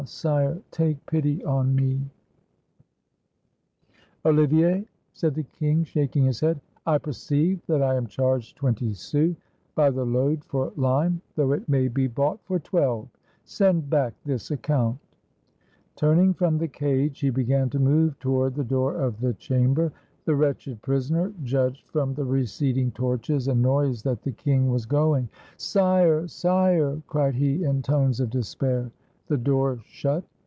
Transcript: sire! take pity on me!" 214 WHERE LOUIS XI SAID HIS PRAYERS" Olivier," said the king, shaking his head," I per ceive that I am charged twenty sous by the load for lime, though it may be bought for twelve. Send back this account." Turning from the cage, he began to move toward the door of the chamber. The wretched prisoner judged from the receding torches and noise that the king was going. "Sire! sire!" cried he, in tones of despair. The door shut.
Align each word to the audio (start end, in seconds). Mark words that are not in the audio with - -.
sire! 0.07 0.59
take 0.71 1.05
pity 1.05 1.43
on 1.45 1.75
me!" 1.75 2.01
214 4.23 4.33
WHERE 4.33 4.33
LOUIS 4.33 4.49
XI 4.49 4.55
SAID 4.55 4.55
HIS 4.55 4.81
PRAYERS" 4.81 4.81
Olivier," 4.81 4.87
said 5.13 5.35
the 5.35 5.59
king, 5.59 5.83
shaking 5.83 6.25
his 6.25 6.39
head," 6.39 6.61
I 6.87 6.97
per 6.97 7.11
ceive 7.11 7.65
that 7.67 7.81
I 7.83 7.93
am 7.95 8.07
charged 8.07 8.57
twenty 8.57 8.93
sous 8.95 9.35
by 9.75 9.91
the 9.91 10.03
load 10.03 10.43
for 10.45 10.73
lime, 10.75 11.21
though 11.35 11.51
it 11.51 11.69
may 11.69 11.87
be 11.87 12.07
bought 12.07 12.39
for 12.45 12.57
twelve. 12.57 13.09
Send 13.45 13.91
back 13.91 14.15
this 14.25 14.49
account." 14.49 14.97
Turning 15.95 16.33
from 16.33 16.57
the 16.57 16.67
cage, 16.67 17.19
he 17.19 17.29
began 17.29 17.69
to 17.69 17.77
move 17.77 18.17
toward 18.17 18.55
the 18.55 18.63
door 18.63 18.95
of 18.95 19.19
the 19.19 19.35
chamber. 19.35 19.93
The 20.25 20.33
wretched 20.35 20.81
prisoner 20.81 21.31
judged 21.43 21.85
from 21.91 22.15
the 22.15 22.25
receding 22.25 22.89
torches 22.89 23.47
and 23.47 23.61
noise 23.61 24.01
that 24.01 24.23
the 24.23 24.31
king 24.31 24.71
was 24.71 24.87
going. 24.87 25.29
"Sire! 25.57 26.27
sire!" 26.27 26.99
cried 27.05 27.35
he, 27.35 27.63
in 27.63 27.83
tones 27.83 28.19
of 28.19 28.31
despair. 28.31 28.89
The 29.27 29.37
door 29.37 29.79
shut. 29.85 30.25